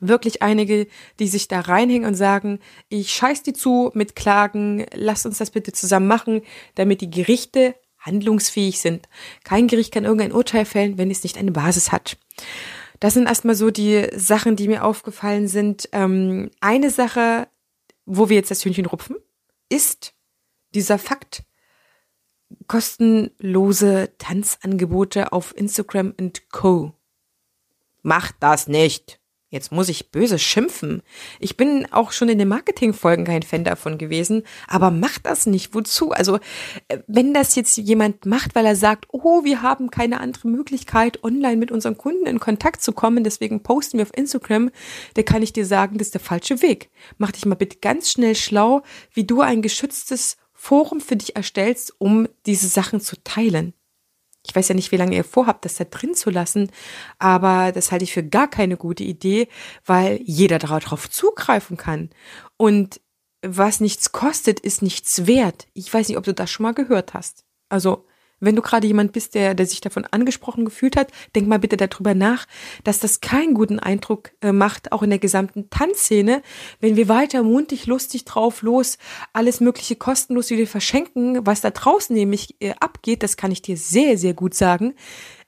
[0.00, 0.86] wirklich einige,
[1.18, 2.58] die sich da reinhängen und sagen,
[2.88, 6.42] ich scheiß die zu mit Klagen, lasst uns das bitte zusammen machen,
[6.74, 9.08] damit die Gerichte handlungsfähig sind.
[9.44, 12.16] Kein Gericht kann irgendein Urteil fällen, wenn es nicht eine Basis hat.
[12.98, 15.88] Das sind erstmal so die Sachen, die mir aufgefallen sind.
[15.92, 17.48] Ähm, eine Sache,
[18.04, 19.16] wo wir jetzt das Hühnchen rupfen,
[19.68, 20.14] ist
[20.74, 21.44] dieser Fakt,
[22.66, 26.92] kostenlose Tanzangebote auf Instagram und Co.
[28.02, 29.19] Macht das nicht.
[29.50, 31.02] Jetzt muss ich böse schimpfen.
[31.40, 35.74] Ich bin auch schon in den Marketingfolgen kein Fan davon gewesen, aber macht das nicht.
[35.74, 36.12] Wozu?
[36.12, 36.36] Also,
[36.86, 41.24] äh, wenn das jetzt jemand macht, weil er sagt, oh, wir haben keine andere Möglichkeit,
[41.24, 44.70] online mit unseren Kunden in Kontakt zu kommen, deswegen posten wir auf Instagram,
[45.14, 46.90] dann kann ich dir sagen, das ist der falsche Weg.
[47.18, 48.82] Mach dich mal bitte ganz schnell schlau,
[49.12, 53.74] wie du ein geschütztes Forum für dich erstellst, um diese Sachen zu teilen.
[54.50, 56.72] Ich weiß ja nicht, wie lange ihr vorhabt, das da drin zu lassen,
[57.20, 59.46] aber das halte ich für gar keine gute Idee,
[59.86, 62.10] weil jeder darauf zugreifen kann.
[62.56, 63.00] Und
[63.42, 65.68] was nichts kostet, ist nichts wert.
[65.72, 67.44] Ich weiß nicht, ob du das schon mal gehört hast.
[67.68, 68.06] Also
[68.40, 71.76] wenn du gerade jemand bist, der, der sich davon angesprochen gefühlt hat, denk mal bitte
[71.76, 72.46] darüber nach,
[72.84, 76.42] dass das keinen guten Eindruck äh, macht, auch in der gesamten Tanzszene,
[76.80, 78.98] wenn wir weiter mundig, lustig drauf los,
[79.32, 83.76] alles mögliche kostenlos wieder verschenken, was da draußen nämlich äh, abgeht, das kann ich dir
[83.76, 84.94] sehr, sehr gut sagen.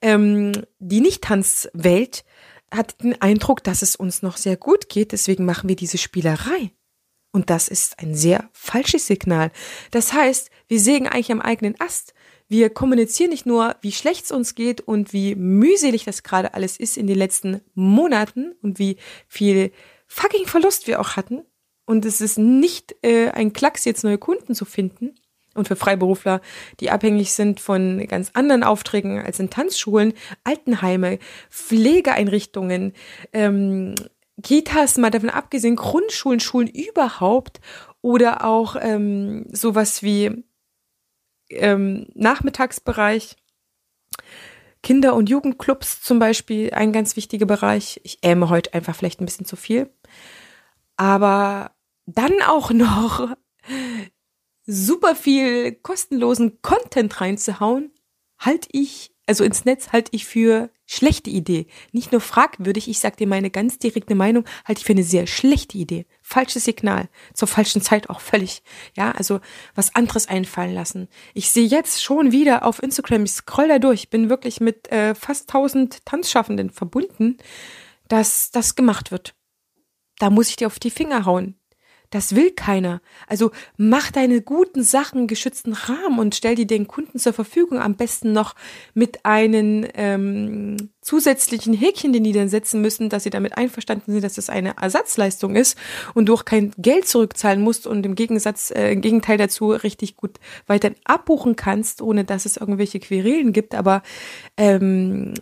[0.01, 2.25] Ähm, die Nicht-Tanzwelt
[2.71, 6.73] hat den Eindruck, dass es uns noch sehr gut geht, deswegen machen wir diese Spielerei.
[7.33, 9.51] Und das ist ein sehr falsches Signal.
[9.91, 12.13] Das heißt, wir sägen eigentlich am eigenen Ast.
[12.53, 16.77] Wir kommunizieren nicht nur, wie schlecht es uns geht und wie mühselig das gerade alles
[16.77, 19.73] ist in den letzten Monaten und wie viel
[20.07, 21.47] fucking Verlust wir auch hatten.
[21.87, 25.15] Und es ist nicht äh, ein Klacks, jetzt neue Kunden zu finden.
[25.55, 26.43] und für Freiberufler,
[26.81, 30.13] die abhängig sind von ganz anderen Aufträgen als in Tanzschulen,
[30.45, 32.93] Altenheime, Pflegeeinrichtungen,
[33.33, 33.95] ähm,
[34.43, 37.63] Kitas, mal davon abgesehen, Grundschulen, Schulen überhaupt
[38.03, 40.45] oder auch ähm, sowas wie
[41.53, 43.37] ähm, Nachmittagsbereich,
[44.83, 48.01] Kinder- und Jugendclubs zum Beispiel, ein ganz wichtiger Bereich.
[48.03, 49.91] Ich ähme heute einfach vielleicht ein bisschen zu viel.
[50.97, 51.73] Aber
[52.07, 53.37] dann auch noch
[54.67, 57.93] super viel kostenlosen Content reinzuhauen,
[58.39, 61.67] halte ich, also ins Netz halte ich für schlechte Idee.
[61.91, 65.27] Nicht nur fragwürdig, ich sag dir meine ganz direkte Meinung, halte ich für eine sehr
[65.27, 66.05] schlechte Idee.
[66.21, 67.09] Falsches Signal.
[67.33, 68.63] Zur falschen Zeit auch völlig.
[68.95, 69.41] Ja, also
[69.75, 71.09] was anderes einfallen lassen.
[71.33, 75.15] Ich sehe jetzt schon wieder auf Instagram, ich scroll da durch, bin wirklich mit äh,
[75.15, 77.39] fast 1000 Tanzschaffenden verbunden,
[78.09, 79.35] dass das gemacht wird.
[80.19, 81.57] Da muss ich dir auf die Finger hauen.
[82.13, 83.01] Das will keiner.
[83.27, 87.79] Also mach deine guten Sachen geschützten Rahmen und stell die den Kunden zur Verfügung.
[87.79, 88.55] Am besten noch
[88.93, 94.23] mit einem ähm, zusätzlichen Häkchen, den die dann setzen müssen, dass sie damit einverstanden sind,
[94.23, 95.79] dass das eine Ersatzleistung ist
[96.13, 100.17] und du auch kein Geld zurückzahlen musst und im Gegensatz, äh, im Gegenteil dazu richtig
[100.17, 103.75] gut weiterhin abbuchen kannst, ohne dass es irgendwelche Querelen gibt.
[103.75, 104.03] Aber
[104.59, 105.33] ähm,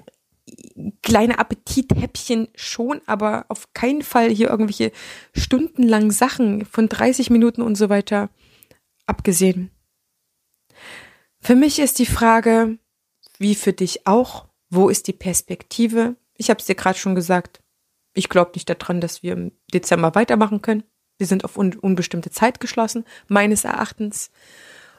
[1.03, 4.93] kleine Appetithäppchen schon, aber auf keinen Fall hier irgendwelche
[5.35, 8.31] stundenlangen Sachen von 30 Minuten und so weiter
[9.07, 9.71] abgesehen.
[11.41, 12.79] Für mich ist die Frage,
[13.39, 16.17] wie für dich auch, wo ist die Perspektive?
[16.37, 17.61] Ich habe es dir gerade schon gesagt.
[18.15, 20.85] Ich glaube nicht daran, dass wir im Dezember weitermachen können.
[21.19, 24.31] Wir sind auf un unbestimmte Zeit geschlossen, meines Erachtens.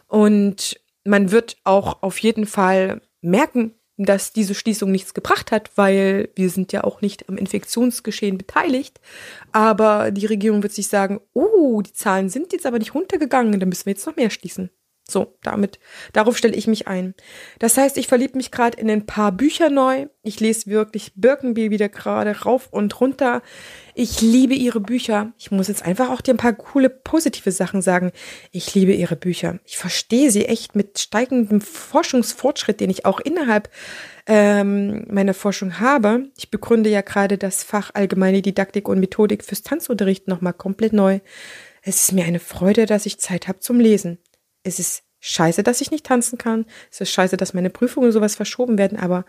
[0.08, 3.74] Und man wird auch auf jeden Fall merken,
[4.06, 9.00] dass diese Schließung nichts gebracht hat, weil wir sind ja auch nicht am Infektionsgeschehen beteiligt.
[9.52, 13.70] Aber die Regierung wird sich sagen, oh, die Zahlen sind jetzt aber nicht runtergegangen, dann
[13.70, 14.70] müssen wir jetzt noch mehr schließen.
[15.12, 15.80] So, damit,
[16.14, 17.14] darauf stelle ich mich ein.
[17.60, 20.08] Das heißt, ich verliebe mich gerade in ein paar Bücher neu.
[20.24, 23.42] Ich lese wirklich Birkenbiel wieder gerade rauf und runter.
[23.94, 25.34] Ich liebe ihre Bücher.
[25.38, 28.12] Ich muss jetzt einfach auch dir ein paar coole positive Sachen sagen.
[28.52, 29.60] Ich liebe ihre Bücher.
[29.66, 33.70] Ich verstehe sie echt mit steigendem Forschungsfortschritt, den ich auch innerhalb
[34.28, 36.30] ähm, meiner Forschung habe.
[36.38, 41.20] Ich begründe ja gerade das Fach Allgemeine Didaktik und Methodik fürs Tanzunterricht nochmal komplett neu.
[41.82, 44.20] Es ist mir eine Freude, dass ich Zeit habe zum Lesen
[44.64, 46.66] es ist scheiße, dass ich nicht tanzen kann.
[46.92, 49.26] Es ist scheiße, dass meine Prüfungen und sowas verschoben werden, aber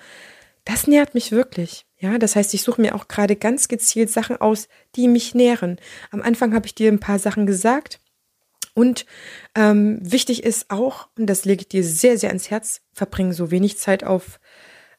[0.64, 1.86] das nährt mich wirklich.
[1.98, 5.78] Ja, das heißt, ich suche mir auch gerade ganz gezielt Sachen aus, die mich nähren.
[6.10, 8.00] Am Anfang habe ich dir ein paar Sachen gesagt.
[8.74, 9.04] Und
[9.54, 13.50] ähm, wichtig ist auch, und das lege ich dir sehr, sehr ans Herz, verbringe so
[13.50, 14.40] wenig Zeit auf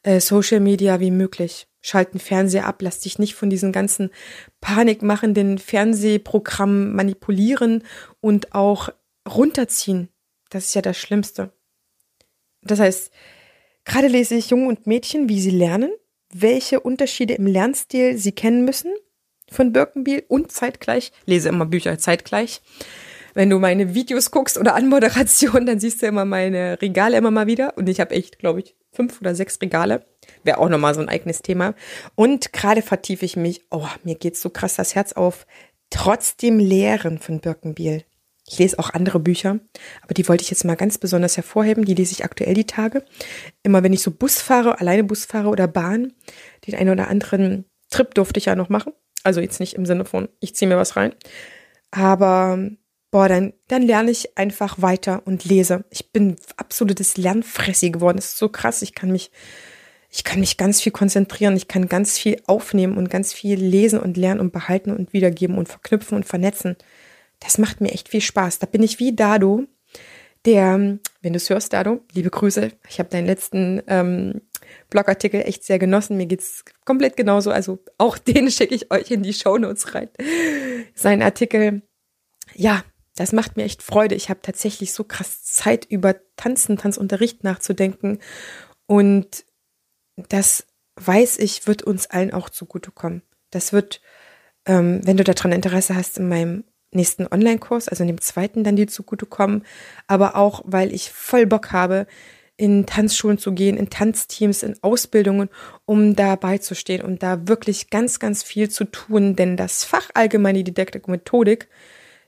[0.04, 1.68] äh, Social Media wie möglich.
[1.82, 4.12] Schalten Fernseher ab, lass dich nicht von diesen ganzen
[4.62, 7.84] panikmachenden Fernsehprogrammen manipulieren
[8.22, 8.90] und auch
[9.28, 10.10] runterziehen.
[10.54, 11.52] Das ist ja das Schlimmste.
[12.62, 13.12] Das heißt,
[13.86, 15.92] gerade lese ich Jungen und Mädchen, wie sie lernen,
[16.32, 18.94] welche Unterschiede im Lernstil sie kennen müssen
[19.50, 22.62] von Birkenbiel und zeitgleich, lese immer Bücher zeitgleich.
[23.34, 27.48] Wenn du meine Videos guckst oder Anmoderation, dann siehst du immer meine Regale immer mal
[27.48, 27.76] wieder.
[27.76, 30.06] Und ich habe echt, glaube ich, fünf oder sechs Regale.
[30.44, 31.74] Wäre auch nochmal so ein eigenes Thema.
[32.14, 35.48] Und gerade vertiefe ich mich, oh, mir geht so krass das Herz auf,
[35.90, 38.04] trotzdem Lehren von Birkenbiel.
[38.48, 39.60] Ich lese auch andere Bücher,
[40.02, 41.86] aber die wollte ich jetzt mal ganz besonders hervorheben.
[41.86, 43.06] Die lese ich aktuell die Tage.
[43.64, 46.14] Immer wenn ich so Bus fahre, alleine Bus fahre oder Bahn,
[46.68, 48.92] den einen oder anderen Trip durfte ich ja noch machen.
[49.24, 51.14] Also jetzt nicht im Sinne von, ich ziehe mir was rein.
[51.92, 52.60] Aber
[53.12, 55.86] boah, dann, dann lerne ich einfach weiter und lese.
[55.90, 58.18] Ich bin absolutes Lernfressi geworden.
[58.18, 58.82] Das ist so krass.
[58.82, 59.32] Ich kann mich,
[60.10, 61.56] ich kann mich ganz viel konzentrieren.
[61.56, 65.58] Ich kann ganz viel aufnehmen und ganz viel lesen und lernen und behalten und wiedergeben
[65.58, 66.76] und verknüpfen und vernetzen.
[67.44, 68.60] Das macht mir echt viel Spaß.
[68.60, 69.66] Da bin ich wie Dado,
[70.46, 72.72] der, wenn du es hörst, Dado, liebe Grüße.
[72.88, 74.42] Ich habe deinen letzten ähm,
[74.90, 76.18] Blogartikel echt sehr genossen.
[76.18, 77.52] Mir geht's komplett genauso.
[77.52, 80.10] Also auch den schicke ich euch in die Show Notes rein.
[80.96, 81.82] Sein Artikel,
[82.56, 82.84] ja,
[83.16, 84.16] das macht mir echt Freude.
[84.16, 88.20] Ich habe tatsächlich so krass Zeit über Tanzen, Tanzunterricht nachzudenken.
[88.88, 89.46] Und
[90.16, 93.22] das weiß ich, wird uns allen auch zugutekommen.
[93.52, 94.02] Das wird,
[94.66, 96.64] ähm, wenn du daran Interesse hast, in meinem
[96.96, 99.64] nächsten Online-Kurs, also in dem zweiten dann die zugutekommen,
[100.08, 102.08] aber auch, weil ich voll Bock habe,
[102.56, 105.50] in Tanzschulen zu gehen, in Tanzteams, in Ausbildungen,
[105.86, 110.10] um dabei zu stehen und da wirklich ganz, ganz viel zu tun, denn das Fach
[110.14, 111.68] Allgemeine Didaktik und Methodik,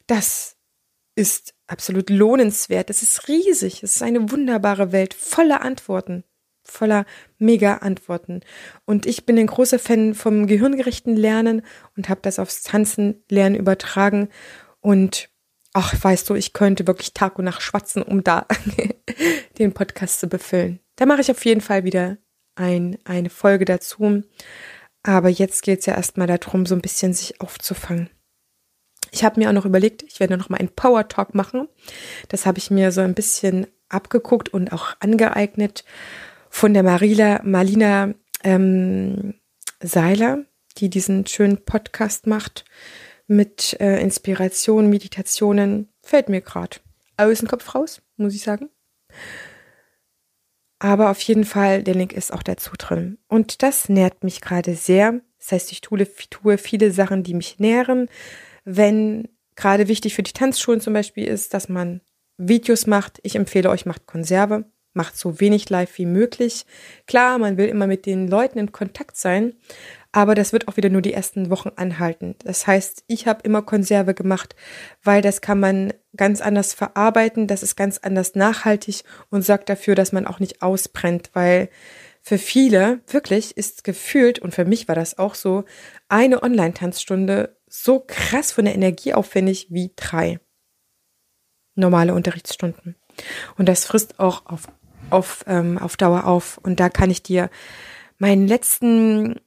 [0.08, 0.58] das
[1.16, 6.24] ist absolut lohnenswert, das ist riesig, es ist eine wunderbare Welt voller Antworten,
[6.66, 7.06] voller
[7.38, 8.42] Mega-Antworten.
[8.86, 11.62] Und ich bin ein großer Fan vom gehirngerechten Lernen
[11.96, 14.30] und habe das aufs Tanzen lernen übertragen.
[14.82, 15.30] Und
[15.74, 18.46] ach, weißt du, ich könnte wirklich Tag und Nacht schwatzen, um da
[19.60, 20.80] den Podcast zu befüllen.
[20.96, 22.18] Da mache ich auf jeden Fall wieder
[22.56, 24.24] ein, eine Folge dazu.
[25.04, 28.10] Aber jetzt geht es ja erstmal darum, so ein bisschen sich aufzufangen.
[29.12, 31.68] Ich habe mir auch noch überlegt, ich werde noch mal einen Power Talk machen.
[32.30, 35.86] Das habe ich mir so ein bisschen abgeguckt und auch angeeignet
[36.56, 39.34] von der Marila, Marlina ähm,
[39.82, 40.46] Seiler,
[40.78, 42.64] die diesen schönen Podcast macht
[43.28, 45.90] mit äh, Inspiration, Meditationen.
[46.02, 46.78] Fällt mir gerade
[47.18, 48.70] aus dem Kopf raus, muss ich sagen.
[50.80, 53.18] Aber auf jeden Fall, der Link ist auch dazu drin.
[53.28, 55.20] Und das nährt mich gerade sehr.
[55.40, 58.08] Das heißt, ich tue, tue viele Sachen, die mich nähren.
[58.64, 62.00] Wenn gerade wichtig für die Tanzschulen zum Beispiel ist, dass man
[62.38, 63.20] Videos macht.
[63.24, 64.64] Ich empfehle euch, macht Konserve,
[64.96, 66.66] macht so wenig live wie möglich.
[67.08, 69.54] Klar, man will immer mit den Leuten in Kontakt sein,
[70.12, 72.36] aber das wird auch wieder nur die ersten Wochen anhalten.
[72.44, 74.56] Das heißt, ich habe immer Konserve gemacht,
[75.04, 79.96] weil das kann man ganz anders verarbeiten, das ist ganz anders nachhaltig und sorgt dafür,
[79.96, 81.70] dass man auch nicht ausbrennt, weil
[82.22, 85.66] für viele wirklich ist gefühlt, und für mich war das auch so,
[86.10, 90.40] eine Online-Tanzstunde so krass von der Energie aufwendig wie drei
[91.76, 92.96] normale Unterrichtsstunden.
[93.58, 94.68] Und das frisst auch auf,
[95.10, 96.60] auf, ähm, auf Dauer auf.
[96.64, 97.50] Und da kann ich dir
[98.18, 99.40] meinen letzten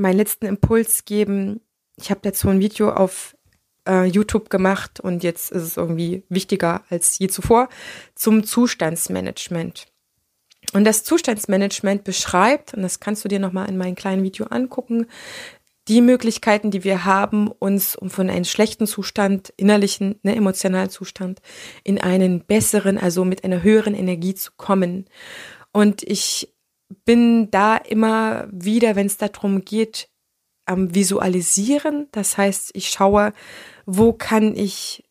[0.00, 1.60] meinen letzten Impuls geben.
[1.96, 3.36] Ich habe dazu ein Video auf
[3.86, 7.68] äh, YouTube gemacht und jetzt ist es irgendwie wichtiger als je zuvor
[8.14, 9.86] zum Zustandsmanagement.
[10.72, 15.06] Und das Zustandsmanagement beschreibt, und das kannst du dir nochmal in meinem kleinen Video angucken,
[15.88, 21.40] die Möglichkeiten, die wir haben, uns um von einem schlechten Zustand, innerlichen, ne, emotionalen Zustand,
[21.84, 25.06] in einen besseren, also mit einer höheren Energie zu kommen.
[25.72, 26.54] Und ich
[27.04, 30.08] bin da immer wieder, wenn es darum geht,
[30.66, 32.08] am Visualisieren.
[32.12, 33.32] Das heißt, ich schaue,
[33.86, 35.04] wo kann ich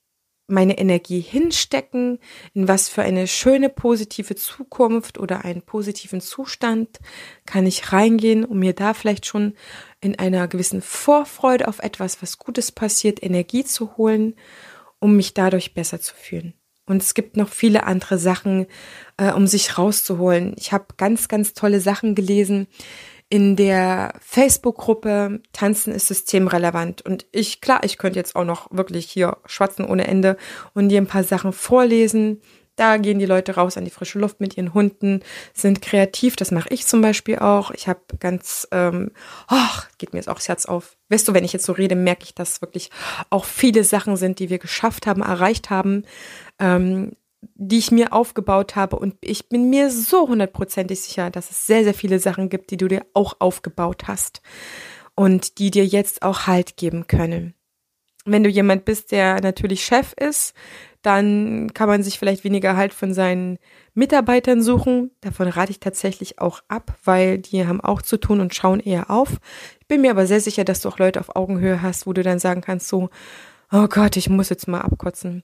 [0.49, 2.19] meine Energie hinstecken,
[2.53, 6.99] in was für eine schöne positive Zukunft oder einen positiven Zustand
[7.45, 9.53] kann ich reingehen, um mir da vielleicht schon
[10.01, 14.35] in einer gewissen Vorfreude auf etwas, was Gutes passiert, Energie zu holen,
[14.99, 16.53] um mich dadurch besser zu fühlen.
[16.85, 18.65] Und es gibt noch viele andere Sachen,
[19.17, 20.55] äh, um sich rauszuholen.
[20.57, 22.67] Ich habe ganz, ganz tolle Sachen gelesen
[23.29, 27.03] in der Facebook-Gruppe Tanzen ist systemrelevant.
[27.03, 30.35] Und ich, klar, ich könnte jetzt auch noch wirklich hier schwatzen ohne Ende
[30.73, 32.41] und dir ein paar Sachen vorlesen.
[32.79, 35.19] Da gehen die Leute raus an die frische Luft mit ihren Hunden,
[35.53, 36.37] sind kreativ.
[36.37, 37.71] Das mache ich zum Beispiel auch.
[37.71, 39.11] Ich habe ganz, ähm,
[39.51, 40.95] oh, geht mir jetzt auch das Herz auf.
[41.09, 42.89] Weißt du, wenn ich jetzt so rede, merke ich, dass wirklich
[43.29, 46.03] auch viele Sachen sind, die wir geschafft haben, erreicht haben,
[46.57, 48.95] ähm, die ich mir aufgebaut habe.
[48.95, 52.77] Und ich bin mir so hundertprozentig sicher, dass es sehr, sehr viele Sachen gibt, die
[52.77, 54.41] du dir auch aufgebaut hast
[55.15, 57.55] und die dir jetzt auch Halt geben können.
[58.23, 60.53] Wenn du jemand bist, der natürlich Chef ist,
[61.01, 63.57] dann kann man sich vielleicht weniger halt von seinen
[63.93, 65.11] Mitarbeitern suchen.
[65.21, 69.09] Davon rate ich tatsächlich auch ab, weil die haben auch zu tun und schauen eher
[69.09, 69.37] auf.
[69.79, 72.21] Ich bin mir aber sehr sicher, dass du auch Leute auf Augenhöhe hast, wo du
[72.21, 73.09] dann sagen kannst, so,
[73.71, 75.43] oh Gott, ich muss jetzt mal abkotzen.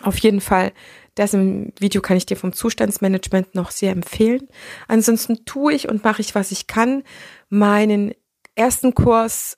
[0.00, 0.72] Auf jeden Fall,
[1.14, 4.48] das im Video kann ich dir vom Zustandsmanagement noch sehr empfehlen.
[4.88, 7.04] Ansonsten tue ich und mache ich, was ich kann.
[7.48, 8.12] Meinen
[8.56, 9.56] ersten Kurs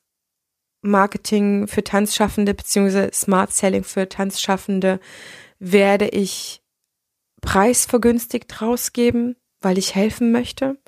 [0.87, 5.01] Marketing für Tanzschaffende beziehungsweise Smart Selling für Tanzschaffende
[5.59, 6.62] werde ich
[7.40, 10.79] preisvergünstigt rausgeben, weil ich helfen möchte.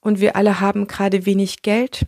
[0.00, 2.06] Und wir alle haben gerade wenig Geld.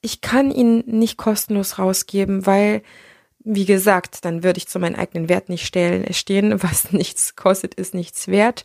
[0.00, 2.82] Ich kann ihn nicht kostenlos rausgeben, weil,
[3.40, 6.62] wie gesagt, dann würde ich zu meinem eigenen Wert nicht stellen, stehen.
[6.62, 8.64] Was nichts kostet, ist nichts wert.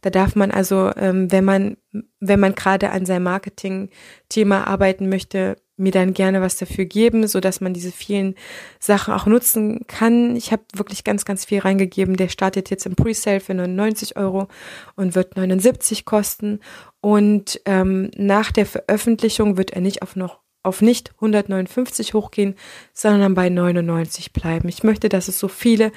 [0.00, 1.76] Da darf man also, ähm, wenn man,
[2.20, 7.40] wenn man gerade an seinem Marketing-Thema arbeiten möchte, mir dann gerne was dafür geben, so
[7.40, 8.36] dass man diese vielen
[8.78, 10.36] Sachen auch nutzen kann.
[10.36, 12.16] Ich habe wirklich ganz, ganz viel reingegeben.
[12.16, 14.48] Der startet jetzt im Presale für 99 Euro
[14.94, 16.60] und wird 79 kosten.
[17.00, 22.54] Und ähm, nach der Veröffentlichung wird er nicht auf noch auf nicht 159 hochgehen,
[22.94, 24.66] sondern bei 99 bleiben.
[24.70, 25.92] Ich möchte, dass es so viele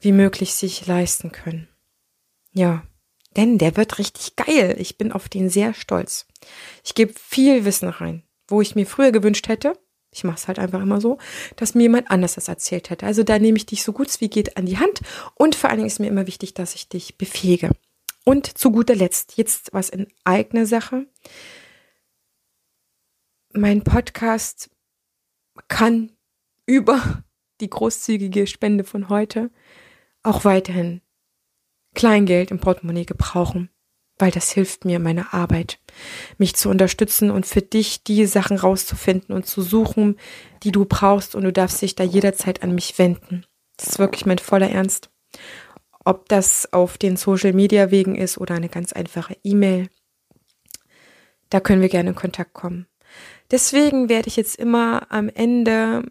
[0.00, 1.68] wie möglich sich leisten können.
[2.52, 2.82] Ja,
[3.36, 4.74] denn der wird richtig geil.
[4.80, 6.26] Ich bin auf den sehr stolz.
[6.82, 9.76] Ich gebe viel Wissen rein wo ich mir früher gewünscht hätte,
[10.12, 11.18] ich mache es halt einfach immer so,
[11.56, 13.06] dass mir jemand anders das erzählt hätte.
[13.06, 15.00] Also da nehme ich dich so gut wie geht an die Hand
[15.34, 17.70] und vor allen Dingen ist mir immer wichtig, dass ich dich befähige.
[18.24, 21.06] Und zu guter Letzt, jetzt was in eigener Sache.
[23.52, 24.70] Mein Podcast
[25.68, 26.12] kann
[26.66, 27.24] über
[27.60, 29.50] die großzügige Spende von heute
[30.22, 31.00] auch weiterhin
[31.94, 33.71] Kleingeld im Portemonnaie gebrauchen
[34.22, 35.80] weil das hilft mir, meine Arbeit,
[36.38, 40.16] mich zu unterstützen und für dich die Sachen rauszufinden und zu suchen,
[40.62, 43.44] die du brauchst und du darfst dich da jederzeit an mich wenden.
[43.76, 45.10] Das ist wirklich mein voller Ernst.
[46.04, 49.88] Ob das auf den Social Media Wegen ist oder eine ganz einfache E-Mail.
[51.50, 52.86] Da können wir gerne in Kontakt kommen.
[53.50, 56.04] Deswegen werde ich jetzt immer am Ende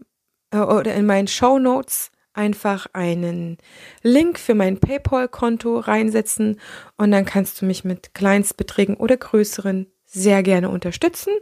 [0.51, 3.57] äh, oder in meinen Show Notes einfach einen
[4.03, 6.59] Link für mein PayPal-Konto reinsetzen
[6.97, 11.33] und dann kannst du mich mit Kleinstbeträgen oder größeren sehr gerne unterstützen.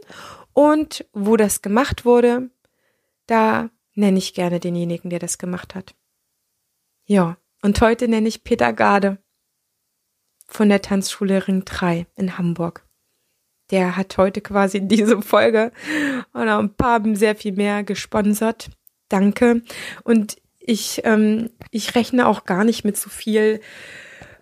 [0.52, 2.50] Und wo das gemacht wurde,
[3.26, 5.94] da nenne ich gerne denjenigen, der das gemacht hat.
[7.04, 9.18] Ja, und heute nenne ich Peter Garde
[10.46, 12.86] von der Tanzschule Ring 3 in Hamburg.
[13.70, 15.72] Der hat heute quasi diese Folge
[16.32, 18.70] und auch ein paar sehr viel mehr gesponsert.
[19.08, 19.62] Danke.
[20.04, 23.60] Und ich, ähm, ich rechne auch gar nicht mit so viel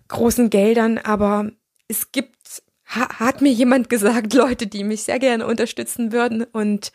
[0.07, 1.51] großen Geldern, aber
[1.87, 6.91] es gibt, ha, hat mir jemand gesagt, Leute, die mich sehr gerne unterstützen würden und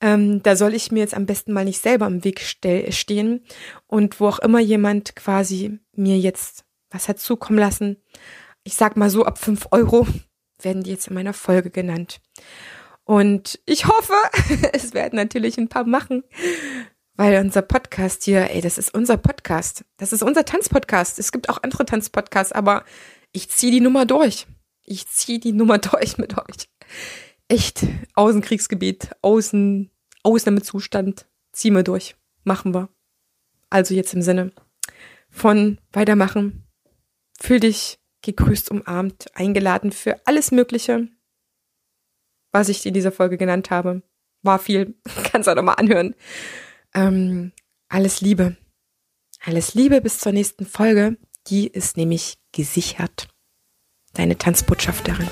[0.00, 3.44] ähm, da soll ich mir jetzt am besten mal nicht selber im Weg stehen
[3.86, 7.96] und wo auch immer jemand quasi mir jetzt was hat zukommen lassen,
[8.64, 10.06] ich sag mal so ab fünf Euro
[10.62, 12.20] werden die jetzt in meiner Folge genannt.
[13.04, 14.14] Und ich hoffe,
[14.72, 16.22] es werden natürlich ein paar machen,
[17.20, 19.84] weil unser Podcast hier, ey, das ist unser Podcast.
[19.98, 21.18] Das ist unser Tanzpodcast.
[21.18, 22.82] Es gibt auch andere Tanzpodcasts, aber
[23.30, 24.46] ich ziehe die Nummer durch.
[24.86, 26.70] Ich ziehe die Nummer durch mit euch.
[27.46, 29.90] Echt, Außenkriegsgebiet, Außen,
[30.22, 32.16] Ausnahmezustand, ziehen wir durch.
[32.44, 32.88] Machen wir.
[33.68, 34.52] Also jetzt im Sinne
[35.28, 36.64] von weitermachen.
[37.38, 41.08] Fühl dich gegrüßt, umarmt, eingeladen für alles Mögliche,
[42.50, 44.00] was ich in dieser Folge genannt habe.
[44.40, 44.94] War viel,
[45.24, 46.14] kannst du auch nochmal anhören.
[46.94, 47.52] Ähm,
[47.88, 48.56] alles Liebe.
[49.44, 51.16] Alles Liebe bis zur nächsten Folge.
[51.46, 53.28] Die ist nämlich gesichert.
[54.12, 55.28] Deine Tanzbotschafterin.